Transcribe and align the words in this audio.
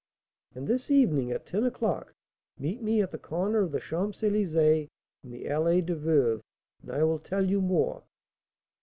"And 0.55 0.67
this 0.67 0.89
evening, 0.89 1.31
at 1.31 1.45
ten 1.45 1.63
o'clock, 1.63 2.15
meet 2.57 2.81
me 2.81 3.03
at 3.03 3.11
the 3.11 3.19
corner 3.19 3.59
of 3.59 3.71
the 3.71 3.79
Champs 3.79 4.21
Elysées 4.21 4.87
and 5.23 5.31
the 5.31 5.43
Allée 5.45 5.85
des 5.85 5.93
Veuves, 5.93 6.41
and 6.81 6.91
I 6.91 7.03
will 7.03 7.19
tell 7.19 7.45
you 7.47 7.61
more." 7.61 8.01